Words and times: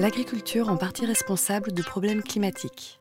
L'agriculture 0.00 0.70
en 0.70 0.78
partie 0.78 1.04
responsable 1.04 1.72
de 1.72 1.82
problèmes 1.82 2.22
climatiques. 2.22 3.00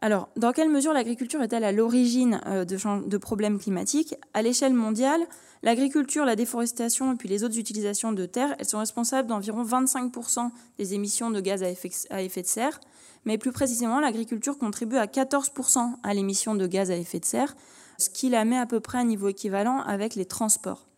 Alors, 0.00 0.30
dans 0.34 0.52
quelle 0.52 0.70
mesure 0.70 0.94
l'agriculture 0.94 1.42
est-elle 1.42 1.62
à 1.62 1.72
l'origine 1.72 2.40
euh, 2.46 2.64
de, 2.64 3.18
problèmes 3.18 3.58
climatiques? 3.58 4.14
À 4.32 4.40
l'échelle 4.40 4.72
mondiale, 4.72 5.20
l'agriculture, 5.62 6.24
la 6.24 6.34
déforestation 6.34 7.12
et 7.12 7.16
puis 7.16 7.28
les 7.28 7.44
autres 7.44 7.58
utilisations 7.58 8.12
de 8.12 8.24
terres, 8.24 8.56
elles 8.58 8.66
sont 8.66 8.78
responsables 8.78 9.28
d'environ 9.28 9.62
25% 9.62 10.48
des 10.78 10.94
émissions 10.94 11.30
de 11.30 11.38
gaz 11.38 11.62
à 11.62 11.68
effet, 11.68 12.40
de 12.40 12.46
serre. 12.46 12.80
Mais 13.26 13.36
plus 13.36 13.52
précisément, 13.52 14.00
l'agriculture 14.00 14.56
contribue 14.56 14.96
à 14.96 15.04
14% 15.04 15.96
à 16.02 16.14
l'émission 16.14 16.54
de 16.54 16.66
gaz 16.66 16.90
à 16.90 16.96
effet 16.96 17.20
de 17.20 17.26
serre, 17.26 17.54
ce 17.98 18.08
qui 18.08 18.30
la 18.30 18.46
met 18.46 18.56
à 18.56 18.64
peu 18.64 18.80
près 18.80 19.00
à 19.00 19.04
niveau 19.04 19.28
équivalent 19.28 19.82
avec 19.82 20.14
les 20.14 20.24
transports. 20.24 20.88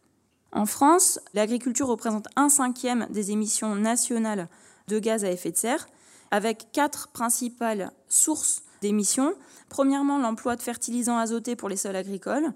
En 0.52 0.64
France, 0.64 1.18
l'agriculture 1.34 1.88
représente 1.88 2.28
un 2.36 2.48
cinquième 2.48 3.08
des 3.10 3.32
émissions 3.32 3.74
nationales 3.74 4.48
de 4.88 4.98
gaz 4.98 5.24
à 5.24 5.30
effet 5.30 5.50
de 5.50 5.56
serre, 5.56 5.86
avec 6.30 6.68
quatre 6.72 7.08
principales 7.08 7.90
sources 8.08 8.62
d'émissions. 8.80 9.34
Premièrement, 9.68 10.18
l'emploi 10.18 10.56
de 10.56 10.62
fertilisants 10.62 11.18
azotés 11.18 11.56
pour 11.56 11.68
les 11.68 11.76
sols 11.76 11.96
agricoles. 11.96 12.52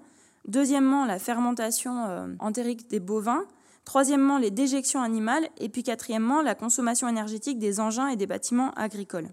Deuxièmement, 0.46 1.04
la 1.04 1.18
fermentation 1.18 2.06
euh, 2.06 2.26
entérique 2.38 2.88
des 2.88 3.00
bovins. 3.00 3.44
Troisièmement, 3.84 4.38
les 4.38 4.50
déjections 4.50 5.00
animales. 5.00 5.48
Et 5.58 5.68
puis 5.68 5.82
quatrièmement, 5.82 6.42
la 6.42 6.54
consommation 6.54 7.08
énergétique 7.08 7.58
des 7.58 7.80
engins 7.80 8.08
et 8.08 8.16
des 8.16 8.26
bâtiments 8.26 8.72
agricoles. 8.72 9.28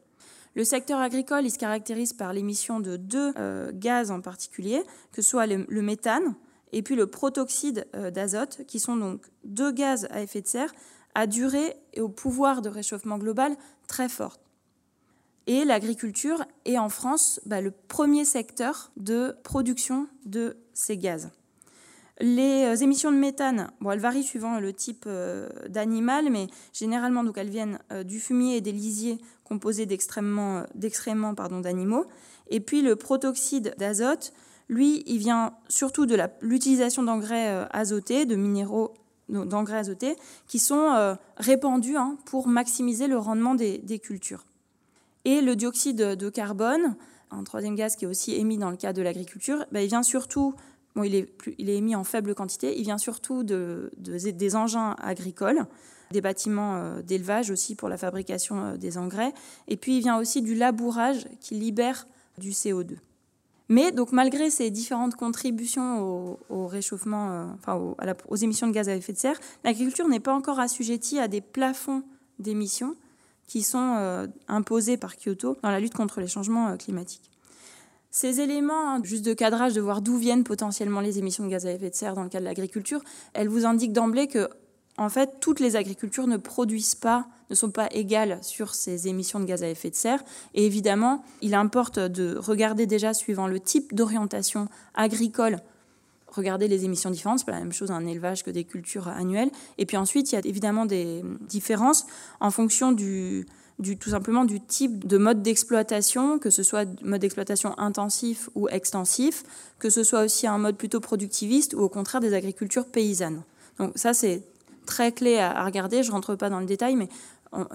Le 0.55 0.64
secteur 0.64 1.00
agricole, 1.00 1.45
il 1.45 1.52
se 1.52 1.58
caractérise 1.58 2.14
par 2.14 2.31
l'émission 2.31 2.80
de 2.80 2.95
deux 2.95 3.34
euh, 3.38 3.72
gaz 3.73 4.09
en 4.09 4.22
particulier, 4.22 4.81
que 5.12 5.22
ce 5.22 5.30
soit 5.30 5.48
le, 5.48 5.81
méthane 5.81 6.36
et 6.72 6.81
puis 6.81 6.95
le 6.95 7.08
protoxyde 7.08 7.86
euh, 7.94 8.09
d'azote, 8.09 8.62
qui 8.66 8.80
sont 8.80 8.95
donc 8.95 9.22
deux 9.44 9.72
gaz 9.72 10.08
à 10.12 10.22
effet 10.22 10.41
de 10.41 10.48
serre 10.48 10.73
à 11.16 11.28
durée 11.28 11.76
et 11.94 12.02
au 12.02 12.10
pouvoir 12.10 12.62
de 12.62 12.70
réchauffement 12.70 13.18
global 13.18 13.56
très 13.88 14.10
forte. 14.10 14.42
Et 15.48 15.64
l'agriculture 15.64 16.44
est 16.66 16.78
en 16.78 16.89
France 16.89 17.39
bah, 17.45 17.62
le 17.62 17.72
premier 17.72 18.26
secteur 18.26 18.92
de 18.98 19.36
production 19.44 20.08
de 20.26 20.58
ces 20.73 20.98
gaz. 20.98 21.30
Les 22.20 22.64
euh, 22.64 22.76
émissions 22.76 23.12
de 23.12 23.17
méthane, 23.17 23.70
bon, 23.81 23.92
elles 23.92 24.00
varient 24.00 24.23
suivant 24.23 24.59
le 24.59 24.72
type 24.72 25.04
euh, 25.06 25.50
d'animal, 25.67 26.30
mais 26.31 26.48
généralement 26.72 27.23
donc 27.23 27.38
elles 27.38 27.50
viennent 27.50 27.80
euh, 27.92 28.04
du 28.04 28.20
fumier 28.20 28.58
et 28.58 28.61
des 28.61 28.72
lisiers 28.72 29.20
composés 29.44 29.86
d'extrêmement, 29.86 30.64
d'animaux. 30.73 32.06
Et 32.50 32.61
puis 32.61 32.82
le 32.82 32.95
protoxyde 32.95 33.76
d'azote, 33.78 34.34
lui, 34.70 35.04
il 35.06 35.20
vient 35.20 35.54
surtout 35.67 36.06
de 36.06 36.17
l'utilisation 36.42 37.04
d'engrais 37.04 37.67
azotés, 37.72 38.26
de 38.26 38.36
minéraux 38.36 38.94
d'engrais 39.30 39.78
azotés, 39.78 40.16
qui 40.48 40.59
sont 40.59 41.18
répandus 41.38 41.98
hein, 41.98 42.18
pour 42.26 42.48
maximiser 42.48 43.08
le 43.08 43.18
rendement 43.18 43.56
des 43.56 44.00
cultures. 44.00 44.45
Et 45.26 45.42
le 45.42 45.56
dioxyde 45.56 45.98
de 45.98 46.30
carbone, 46.30 46.95
un 47.32 47.44
troisième 47.44 47.76
gaz 47.76 47.95
qui 47.95 48.06
est 48.06 48.08
aussi 48.08 48.36
émis 48.36 48.58
dans 48.58 48.70
le 48.70 48.78
cas 48.78 48.94
de 48.94 49.02
l'agriculture, 49.02 49.66
ben, 49.72 49.82
il 49.82 49.88
vient 49.88 50.04
surtout, 50.04 50.54
bon, 50.95 51.04
il, 51.04 51.16
est 51.16 51.34
il 51.58 51.70
est 51.70 51.78
émis 51.78 51.95
en 51.95 52.04
faible 52.04 52.36
quantité, 52.36 52.78
il 52.78 52.84
vient 52.84 53.00
surtout 53.00 53.44
de, 53.44 53.92
des 53.98 54.56
engins 54.56 54.95
agricoles, 55.02 55.66
des 56.12 56.22
bâtiments 56.22 56.76
euh, 56.76 57.02
d'élevage 57.02 57.50
aussi 57.50 57.76
pour 57.76 57.89
la 57.89 57.98
fabrication 57.98 58.64
euh, 58.64 58.78
des 58.78 58.98
engrais, 58.98 59.34
et 59.67 59.78
puis 59.78 59.98
il 59.98 60.02
vient 60.02 60.20
aussi 60.20 60.44
du 60.44 60.54
labourage 60.54 61.28
qui 61.39 61.56
libère 61.56 62.08
du 62.38 62.52
CO2. 62.52 62.98
Mais 63.67 63.91
donc 63.91 64.11
malgré 64.11 64.49
ces 64.49 64.69
différentes 64.69 65.16
contributions 65.16 66.38
au, 66.49 66.67
réchauffement, 66.67 67.55
euh, 67.67 68.13
aux 68.27 68.35
émissions 68.35 68.67
de 68.67 68.71
gaz 68.71 68.89
à 68.89 68.95
effet 68.95 69.13
de 69.13 69.17
serre, 69.17 69.39
l'agriculture 69.63 70.08
n'est 70.08 70.19
pas 70.19 70.33
encore 70.33 70.59
assujettie 70.59 71.19
à 71.19 71.27
des 71.27 71.41
plafonds 71.41 72.03
d'émissions 72.39 72.95
qui 73.47 73.63
sont 73.63 73.95
euh, 73.97 74.27
imposés 74.47 74.97
par 74.97 75.16
Kyoto 75.17 75.58
dans 75.61 75.69
la 75.69 75.80
lutte 75.80 75.93
contre 75.93 76.19
les 76.19 76.27
changements 76.27 76.69
euh, 76.69 76.75
climatiques. 76.75 77.31
Ces 78.11 78.39
éléments, 78.39 78.91
hein, 78.91 79.02
juste 79.03 79.25
de 79.25 79.33
cadrage, 79.33 79.73
de 79.73 79.81
voir 79.81 80.02
d'où 80.02 80.17
viennent 80.17 80.43
potentiellement 80.43 81.02
les 81.02 81.20
émissions 81.20 81.43
de 81.43 81.49
gaz 81.49 81.65
à 81.65 81.71
effet 81.71 81.89
de 81.89 81.95
serre 81.95 82.15
dans 82.15 82.23
le 82.23 82.30
cas 82.30 82.39
de 82.39 82.45
l'agriculture, 82.45 83.02
elles 83.33 83.49
vous 83.49 83.65
indiquent 83.65 83.93
d'emblée 83.93 84.27
que, 84.27 84.49
en 84.98 85.10
fait, 85.10 85.39
toutes 85.42 85.60
les 85.60 85.76
agricultures 85.76 86.28
ne 86.28 86.38
produisent 86.38 86.95
pas, 86.95 87.28
ne 87.50 87.56
sont 87.56 87.72
pas 87.72 87.88
égales 87.92 88.39
sur 88.42 88.73
ces 88.73 89.08
émissions 89.08 89.39
de 89.39 89.45
gaz 89.45 89.61
à 89.61 89.70
effet 89.70 89.89
de 89.89 89.95
serre. 89.95 90.23
Et 90.54 90.66
évidemment, 90.66 91.23
il 91.42 91.54
importe 91.54 92.00
de 92.00 92.38
regarder 92.38 92.86
déjà, 92.86 93.14
suivant 93.14 93.48
le 93.48 93.60
type 93.60 93.94
d'orientation 93.94 94.70
agricole, 94.94 95.60
regarder 96.28 96.70
les 96.70 96.86
émissions 96.86 97.10
différentes. 97.10 97.39
C'est 97.39 97.45
pas 97.45 97.52
la 97.52 97.60
même 97.60 97.73
chose 97.73 97.92
un 97.92 98.05
élevage 98.05 98.44
que 98.44 98.52
des 98.52 98.64
cultures 98.64 99.10
annuelles. 99.10 99.52
Et 99.78 99.86
puis 99.86 99.98
ensuite, 99.98 100.32
il 100.32 100.36
y 100.36 100.38
a 100.38 100.42
évidemment 100.45 100.86
des 100.86 101.23
différences 101.42 102.05
en 102.39 102.50
fonction 102.50 102.94
du, 102.94 103.45
tout 104.00 104.10
simplement 104.10 104.45
du 104.45 104.61
type 104.61 105.05
de 105.05 105.17
mode 105.17 105.44
d'exploitation, 105.44 106.39
que 106.39 106.50
ce 106.50 106.64
soit 106.64 106.88
mode 107.04 107.20
d'exploitation 107.20 107.78
intensif 107.78 108.50
ou 108.55 108.70
extensif, 108.70 109.44
que 109.78 109.89
ce 109.89 110.05
soit 110.05 110.23
aussi 110.23 110.48
un 110.48 110.58
mode 110.58 110.78
plutôt 110.78 111.02
productiviste 111.02 111.73
ou 111.73 111.80
au 111.80 111.89
contraire 111.89 112.22
des 112.22 112.34
agricultures 112.34 112.86
paysannes. 112.86 113.44
Donc 113.78 113.92
ça, 113.95 114.14
c'est 114.14 114.42
très 114.86 115.12
clé 115.12 115.38
à, 115.38 115.64
regarder. 115.66 116.04
Je 116.04 116.12
rentre 116.12 116.36
pas 116.36 116.50
dans 116.50 116.60
le 116.60 116.66
détail, 116.66 116.96
mais 116.96 117.10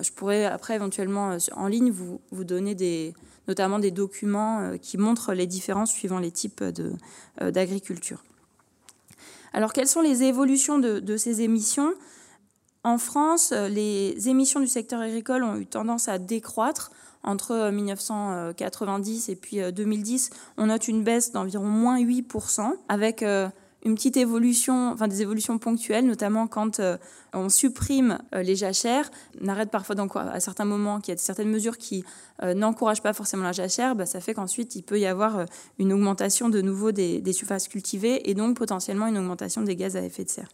je 0.01 0.11
pourrais 0.13 0.45
après 0.45 0.75
éventuellement 0.75 1.33
euh, 1.33 1.39
en 1.57 1.67
ligne 1.67 1.91
vous, 1.91 2.21
vous 2.33 2.45
donner 2.45 2.75
des, 2.75 3.15
notamment 3.49 3.79
des 3.79 3.91
documents 3.91 4.61
euh, 4.61 4.77
qui 4.77 4.99
montrent 4.99 5.33
les 5.33 5.47
différences 5.47 5.91
suivant 5.93 6.19
les 6.19 6.31
types 6.31 6.63
euh, 6.63 7.51
d'agriculture. 7.51 8.23
Alors, 9.53 9.73
quelles 9.73 9.89
sont 9.89 10.01
les 10.01 10.23
évolutions 10.23 10.79
de, 10.79 11.17
ces 11.17 11.43
émissions? 11.43 11.93
En 12.85 12.99
France, 12.99 13.53
les 13.53 14.29
émissions 14.29 14.61
du 14.61 14.69
secteur 14.69 15.01
agricole 15.01 15.43
ont 15.43 15.57
eu 15.57 15.67
tendance 15.67 16.09
à 16.09 16.19
décroître. 16.19 16.93
Entre 17.23 17.71
1990 17.71 19.29
euh, 19.29 19.33
et 19.33 19.37
puis 19.37 19.61
2010, 19.73 20.31
euh, 20.31 20.37
on 20.57 20.67
note 20.67 20.89
une 20.89 21.05
baisse 21.05 21.33
d'environ 21.33 21.67
moins 21.67 22.01
8%, 22.01 22.73
avec 22.89 23.23
une 23.85 23.95
petite 23.95 24.17
évolution, 24.17 24.91
enfin 24.93 25.09
des 25.09 25.23
évolutions 25.23 25.59
ponctuelles, 25.59 26.07
notamment 26.07 26.47
quand 26.47 26.81
euh, 26.81 26.97
on 27.33 27.49
supprime 27.49 28.19
euh, 28.35 28.43
les 28.43 28.57
jachères. 28.57 29.11
On 29.41 29.49
arrête 29.49 29.71
parfois 29.71 29.95
donc 29.95 30.17
à 30.17 30.41
certains 30.41 30.65
moments 30.65 31.01
qu'il 31.01 31.15
y 31.15 31.17
a 31.17 31.19
certaines 31.19 31.51
mesures 31.51 31.79
qui 31.79 32.05
euh, 32.43 32.55
n'encouragent 32.55 33.03
pas 33.03 33.13
forcément 33.13 33.45
la 33.45 33.53
jachère, 33.53 33.95
bah, 33.95 34.07
ça 34.07 34.21
fait 34.21 34.35
qu'ensuite 34.35 34.75
il 34.77 34.83
peut 34.83 34.99
y 34.99 35.07
avoir 35.07 35.47
une 35.79 35.93
augmentation 35.93 36.49
de 36.49 36.61
nouveau 36.61 36.93
des, 36.93 37.33
surfaces 37.33 37.69
cultivées 37.69 38.29
et 38.29 38.35
donc 38.35 38.57
potentiellement 38.57 39.07
une 39.07 39.17
augmentation 39.17 39.63
des 39.63 39.77
gaz 39.77 39.97
à 39.97 40.03
effet 40.03 40.25
de 40.25 40.31
serre. 40.31 40.49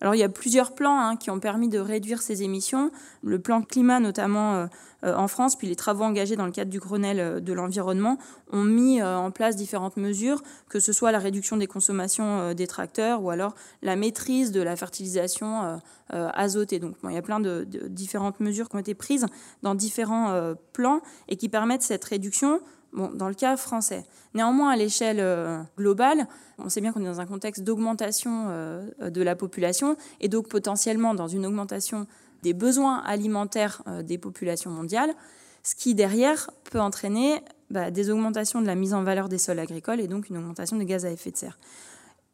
Alors 0.00 0.14
il 0.14 0.18
y 0.18 0.24
a 0.24 0.28
plusieurs 0.28 0.74
plans 0.74 0.98
hein, 0.98 1.16
qui 1.16 1.30
ont 1.30 1.40
permis 1.40 1.68
de 1.68 1.78
réduire 1.78 2.22
ces 2.22 2.42
émissions. 2.42 2.90
Le 3.22 3.38
plan 3.38 3.62
climat 3.62 4.00
notamment 4.00 4.54
euh, 4.54 4.66
euh, 5.04 5.14
en 5.14 5.28
France, 5.28 5.56
puis 5.56 5.68
les 5.68 5.76
travaux 5.76 6.04
engagés 6.04 6.36
dans 6.36 6.46
le 6.46 6.52
cadre 6.52 6.70
du 6.70 6.78
Grenelle 6.78 7.20
euh, 7.20 7.40
de 7.40 7.52
l'environnement 7.52 8.18
ont 8.52 8.62
mis 8.62 9.02
en 9.02 9.30
place 9.30 9.56
différentes 9.56 9.96
mesures, 9.96 10.42
que 10.68 10.80
ce 10.80 10.92
soit 10.92 11.12
la 11.12 11.18
réduction 11.18 11.56
des 11.56 11.66
consommations 11.66 12.54
des 12.54 12.66
tracteurs 12.66 13.22
ou 13.22 13.30
alors 13.30 13.54
la 13.82 13.96
maîtrise 13.96 14.52
de 14.52 14.60
la 14.62 14.76
fertilisation 14.76 15.80
azotée. 16.10 16.78
Donc 16.78 16.94
il 17.02 17.12
y 17.12 17.16
a 17.16 17.22
plein 17.22 17.40
de, 17.40 17.66
de, 17.68 17.88
différentes 17.88 18.38
mesures 18.38 18.68
qui 18.68 18.76
ont 18.76 18.78
été 18.78 18.94
prises 18.94 19.26
dans 19.62 19.74
différents 19.74 20.54
plans 20.72 21.00
et 21.28 21.36
qui 21.36 21.48
permettent 21.48 21.82
cette 21.82 22.04
réduction 22.04 22.60
dans 22.92 23.28
le 23.28 23.34
cas 23.34 23.56
français. 23.56 24.04
Néanmoins, 24.34 24.70
à 24.70 24.76
l'échelle 24.76 25.18
euh, 25.20 25.62
globale, 25.76 26.26
on 26.58 26.68
sait 26.68 26.80
bien 26.80 26.92
qu'on 26.92 27.02
est 27.02 27.06
dans 27.06 27.20
un 27.20 27.26
contexte 27.26 27.62
d'augmentation 27.62 28.46
euh, 28.48 28.90
de 29.00 29.22
la 29.22 29.36
population 29.36 29.96
et 30.20 30.28
donc 30.28 30.48
potentiellement 30.48 31.14
dans 31.14 31.28
une 31.28 31.46
augmentation 31.46 32.06
des 32.42 32.54
besoins 32.54 32.98
alimentaires 32.98 33.82
euh, 33.86 34.02
des 34.02 34.18
populations 34.18 34.70
mondiales, 34.70 35.14
ce 35.62 35.74
qui 35.74 35.94
derrière 35.94 36.50
peut 36.70 36.80
entraîner 36.80 37.40
bah, 37.70 37.90
des 37.90 38.10
augmentations 38.10 38.60
de 38.60 38.66
la 38.66 38.74
mise 38.74 38.94
en 38.94 39.02
valeur 39.02 39.28
des 39.28 39.38
sols 39.38 39.58
agricoles 39.58 40.00
et 40.00 40.06
donc 40.06 40.28
une 40.28 40.38
augmentation 40.38 40.76
des 40.76 40.86
gaz 40.86 41.04
à 41.04 41.10
effet 41.10 41.30
de 41.30 41.36
serre. 41.36 41.58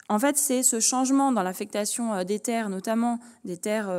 En 0.08 0.19
fait, 0.19 0.36
c'est 0.36 0.62
ce 0.62 0.78
changement 0.80 1.32
dans 1.32 1.42
l'affectation 1.42 2.22
des 2.24 2.38
terres, 2.38 2.69
notamment 2.69 3.19
des 3.44 3.56
terres 3.56 3.90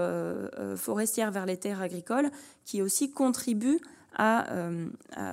forestières 0.75 1.31
vers 1.31 1.47
les 1.47 1.57
terres 1.57 1.81
agricoles, 1.81 2.29
qui 2.65 2.83
aussi 2.83 3.09
contribue 3.09 3.79
euh, 4.19 4.89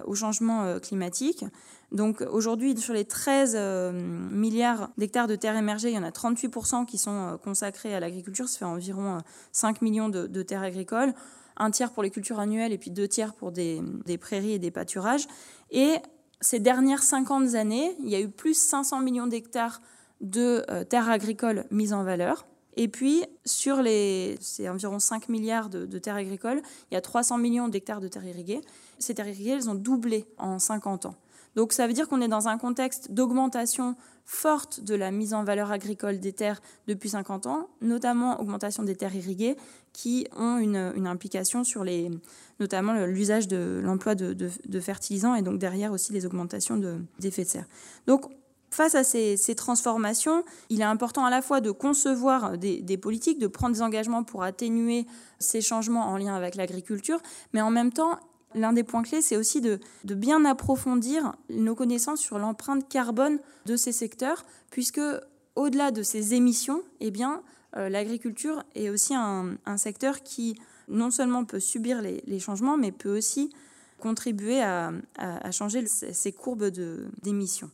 au 0.07 0.15
changement 0.15 0.65
euh, 0.65 0.79
climatique. 0.79 1.45
Donc 1.93 2.23
aujourd'hui, 2.23 2.77
sur 2.79 2.95
les 2.95 3.05
13 3.05 3.55
euh, 3.55 3.93
milliards 3.93 4.91
d'hectares 4.97 5.27
de 5.27 5.37
terres 5.37 5.57
émergées, 5.57 5.91
il 5.91 5.95
y 5.95 5.99
en 5.99 6.03
a 6.03 6.11
38% 6.11 6.87
qui 6.87 6.97
sont 6.97 7.39
consacrés 7.45 7.95
à 7.95 8.01
l'agriculture. 8.01 8.49
Ça 8.49 8.61
fait 8.61 8.65
environ 8.65 9.19
5 9.53 9.83
millions 9.83 10.09
de, 10.09 10.43
terres 10.43 10.63
agricoles. 10.63 11.13
Un 11.57 11.71
tiers 11.71 11.91
pour 11.93 12.03
les 12.03 12.11
cultures 12.11 12.41
annuelles 12.41 12.73
et 12.73 12.79
puis 12.79 12.91
deux 12.91 13.09
tiers 13.09 13.35
pour 13.35 13.53
des, 13.53 13.83
des 14.07 14.17
prairies 14.17 14.53
et 14.53 14.59
des 14.59 14.71
pâturages. 14.71 15.27
Et 15.71 15.97
ces 16.41 16.59
dernières 16.59 17.03
50 17.03 17.55
années, 17.57 17.95
il 18.01 18.09
y 18.09 18.15
a 18.15 18.21
eu 18.21 18.31
plus 18.31 18.55
500 18.55 19.01
millions 19.01 19.27
d'hectares 19.27 19.83
de 20.23 20.65
terres 20.85 21.11
agricoles 21.11 21.67
mises 21.71 21.93
en 21.93 22.03
valeur. 22.03 22.47
Et 22.77 22.89
puis, 22.89 23.25
sur 23.45 23.83
les 23.83 24.37
c'est 24.41 24.69
environ 24.69 24.99
5 24.99 25.29
milliards 25.29 25.69
de, 25.69 25.99
terres 25.99 26.17
agricoles, 26.17 26.63
il 26.91 26.95
y 26.95 26.97
a 26.97 27.01
300 27.01 27.39
millions 27.39 27.69
d'hectares 27.69 28.01
de 28.01 28.09
terres 28.09 28.25
irriguées. 28.25 28.61
Ces 28.99 29.15
terres 29.15 29.29
irriguées, 29.29 29.51
elles 29.51 29.71
ont 29.71 29.75
doublé 29.75 30.27
en 30.39 30.59
50 30.59 31.07
ans. 31.07 31.15
Donc 31.57 31.73
ça 31.73 31.87
veut 31.87 31.93
dire 31.93 32.09
qu'on 32.09 32.21
est 32.21 32.29
dans 32.29 32.49
un 32.49 32.59
contexte 32.59 33.11
d'augmentation 33.11 33.97
forte 34.25 34.81
de 34.81 34.95
la 34.95 35.11
mise 35.11 35.35
en 35.35 35.43
valeur 35.43 35.73
agricole 35.73 36.21
des 36.21 36.33
terres 36.33 36.63
depuis 36.87 37.09
50 37.09 37.47
ans, 37.47 37.69
notamment 37.81 38.41
augmentation 38.41 38.85
des 38.85 38.95
terres 38.95 39.17
irriguées, 39.17 39.57
qui 39.93 40.29
ont 40.37 40.59
une, 40.59 41.07
implication 41.07 41.65
sur 41.65 41.83
les, 41.83 42.09
notamment 42.61 42.93
l'usage 43.07 43.49
de 43.49 43.81
l'emploi 43.83 44.15
de, 44.15 44.81
fertilisants 44.81 45.35
et 45.35 45.43
donc 45.43 45.59
derrière 45.59 45.91
aussi 45.91 46.13
les 46.13 46.27
augmentations 46.27 46.77
d'effets 47.19 47.43
de, 47.43 47.49
serre. 47.49 47.67
Donc 48.07 48.31
Face 48.71 48.95
à 48.95 49.03
ces, 49.03 49.55
transformations, 49.57 50.45
il 50.69 50.81
est 50.81 50.85
important 50.85 51.25
à 51.25 51.31
la 51.31 51.43
fois 51.43 51.61
de 51.61 51.73
concevoir 51.73 52.57
des, 52.57 52.97
politiques, 52.97 53.41
de 53.41 53.49
prendre 53.49 53.75
des 53.75 53.83
engagements 53.83 54.23
pour 54.23 54.45
atténuer 54.45 55.07
ces 55.41 55.61
changements 55.61 56.07
en 56.07 56.17
lien 56.17 56.35
avec 56.35 56.55
l'agriculture, 56.55 57.21
mais 57.53 57.61
en 57.61 57.71
même 57.71 57.93
temps, 57.93 58.19
L'un 58.57 58.73
des 58.73 58.83
points 58.83 59.03
clés, 59.03 59.23
c'est 59.23 59.37
aussi 59.37 59.61
de, 59.61 59.79
bien 60.05 60.45
approfondir 60.45 61.37
nos 61.51 61.77
connaissances 61.77 62.19
sur 62.19 62.37
l'empreinte 62.37 62.89
carbone 62.89 63.39
de 63.67 63.77
ces 63.77 63.93
secteurs, 63.93 64.45
puisque 64.73 65.01
au-delà 65.55 65.93
de 65.93 66.03
ces 66.03 66.35
émissions, 66.35 66.83
eh 66.99 67.13
bien, 67.13 67.45
euh, 67.77 67.89
l'agriculture 67.89 68.65
est 68.75 68.89
aussi 68.91 69.15
un, 69.15 69.57
secteur 69.77 70.25
qui 70.25 70.57
non 70.89 71.13
seulement 71.13 71.45
peut 71.45 71.61
subir 71.61 72.03
les, 72.03 72.41
changements, 72.41 72.77
mais 72.77 72.91
peut 72.91 73.17
aussi 73.17 73.53
contribuer 74.01 74.61
à, 74.61 74.91
à 75.17 75.51
changer 75.53 75.87
ces 75.87 76.33
courbes 76.33 76.71
d'émissions. 77.23 77.71